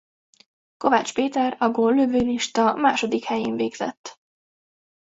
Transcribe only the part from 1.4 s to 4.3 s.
a góllövőlista második helyén végzett.